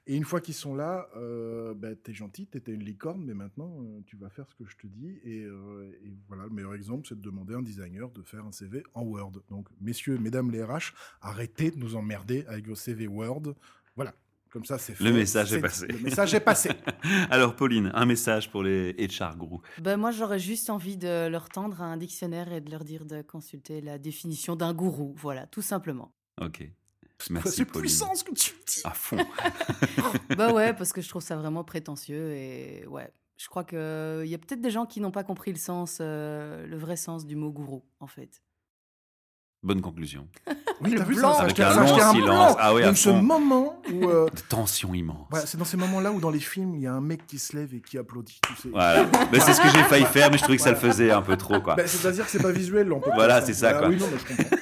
[0.10, 3.78] Et une fois qu'ils sont là, euh, bah, t'es gentil, t'étais une licorne, mais maintenant
[3.82, 5.19] euh, tu vas faire ce que je te dis.
[5.23, 8.45] Et, euh, et voilà, le meilleur exemple, c'est de demander à un designer de faire
[8.45, 9.34] un CV en Word.
[9.50, 13.54] Donc, messieurs, mesdames les RH, arrêtez de nous emmerder avec vos CV Word.
[13.95, 14.13] Voilà.
[14.50, 15.04] Comme ça, c'est fait.
[15.04, 15.88] Le message est passé.
[15.88, 16.69] Le message est passé.
[17.30, 19.62] Alors, Pauline, un message pour les HR gourous.
[19.82, 23.21] Ben, moi, j'aurais juste envie de leur tendre un dictionnaire et de leur dire de
[23.21, 25.13] consulter la définition d'un gourou.
[25.17, 26.13] Voilà, tout simplement.
[26.41, 26.69] Ok.
[27.32, 28.82] Merci, c'est puissant ce que tu me dis.
[28.84, 29.17] À fond.
[30.38, 33.12] bah ouais, parce que je trouve ça vraiment prétentieux et ouais.
[33.38, 33.78] Je crois qu'il
[34.26, 37.26] y a peut-être des gens qui n'ont pas compris le sens, euh, le vrai sens
[37.26, 38.41] du mot gourou, en fait.
[39.63, 40.28] Bonne conclusion.
[40.80, 41.34] Oui, Le t'as vu blanc.
[41.34, 42.15] ça, Avec un long silence.
[42.17, 42.56] blanc.
[42.60, 44.08] Ah oui, à Donc ce moment où...
[44.08, 45.26] euh, De tension immense.
[45.32, 47.39] voilà, c'est dans ces moments-là où dans les films, il y a un mec qui
[47.39, 48.39] se lève et qui applaudit.
[48.47, 48.69] Tu sais.
[48.69, 49.10] Voilà.
[49.32, 51.23] Mais c'est ce que j'ai failli faire, mais je trouvais que ça le faisait un
[51.23, 51.73] peu trop, quoi.
[51.73, 52.93] Bah, C'est-à-dire que c'est pas visuel.
[52.93, 53.88] On peut Voilà, pas- c'est ça, Ah quoi.
[53.89, 54.58] oui, non, mais je comprends.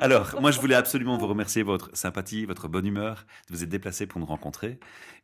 [0.00, 3.68] Alors, moi, je voulais absolument vous remercier votre sympathie, votre bonne humeur, de vous être
[3.68, 4.78] déplacé pour nous rencontrer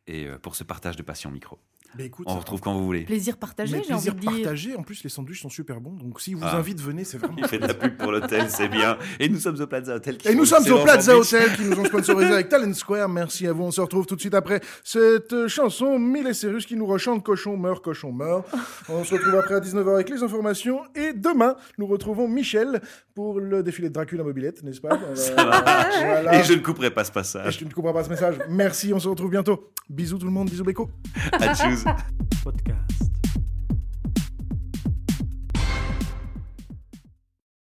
[0.07, 1.59] et euh, pour ce partage de passion micro.
[1.97, 3.03] Mais écoute, On retrouve quand vous voulez.
[3.03, 4.31] Plaisir partagé, j'ai envie plaisir de dire.
[4.31, 4.75] partagé.
[4.75, 5.91] En plus, les sandwichs sont super bons.
[5.93, 6.57] Donc, si vous Ah.
[6.57, 7.35] invite, venez, c'est vraiment.
[7.37, 8.97] Il fait de la pub pour l'hôtel, c'est bien.
[9.19, 10.17] Et nous sommes au Plaza Hotel.
[10.17, 11.17] qui Et nous sommes au Plaza.
[11.17, 13.09] Hotel qui nous ont sponsorisé avec Talent Square.
[13.09, 13.63] Merci à vous.
[13.63, 17.57] On se retrouve tout de suite après cette chanson Miley Cyrus qui nous rechante Cochon
[17.57, 18.45] meurt, cochon meurt.
[18.89, 20.79] On se retrouve après à 19h avec les informations.
[20.95, 22.81] Et demain, nous retrouvons Michel
[23.13, 24.99] pour le défilé de Dracula mobilette, n'est-ce pas?
[24.99, 26.39] On va- voilà.
[26.39, 27.59] Et je ne couperai pas ce Et passage.
[27.59, 28.35] je ne comprends pas ce message.
[28.49, 29.69] Merci, on se retrouve bientôt.
[29.89, 30.89] Bisous tout le monde, bisous Beko.
[31.33, 31.53] À.
[32.43, 33.22] Podcast.